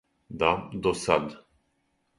[0.43, 1.31] Да, до сад.